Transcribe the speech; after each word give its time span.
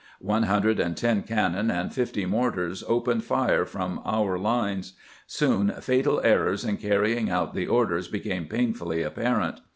One 0.19 0.41
hundred 0.49 0.79
and 0.79 0.97
ten 0.97 1.21
cannon 1.21 1.69
and 1.69 1.93
fifty 1.93 2.25
mortars 2.25 2.83
opened 2.87 3.23
fire 3.23 3.65
from 3.65 4.01
our 4.03 4.39
lines. 4.39 4.93
Soon 5.27 5.69
fatal 5.79 6.19
errors 6.23 6.65
in 6.65 6.77
carrying 6.77 7.29
out 7.29 7.53
the 7.53 7.67
orders 7.67 8.07
became 8.07 8.47
pain 8.47 8.73
fully 8.73 9.03
apparent. 9.03 9.61